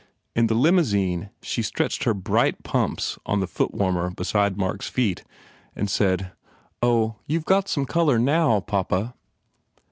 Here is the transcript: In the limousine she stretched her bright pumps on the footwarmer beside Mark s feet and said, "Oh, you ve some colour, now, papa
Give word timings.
In 0.35 0.47
the 0.47 0.55
limousine 0.55 1.29
she 1.43 1.61
stretched 1.61 2.05
her 2.05 2.15
bright 2.15 2.63
pumps 2.63 3.19
on 3.23 3.39
the 3.39 3.45
footwarmer 3.45 4.09
beside 4.09 4.57
Mark 4.57 4.81
s 4.81 4.89
feet 4.89 5.23
and 5.75 5.91
said, 5.91 6.31
"Oh, 6.81 7.17
you 7.27 7.39
ve 7.47 7.61
some 7.67 7.85
colour, 7.85 8.17
now, 8.17 8.61
papa 8.61 9.13